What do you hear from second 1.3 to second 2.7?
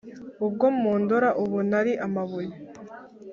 ubu nari amabuye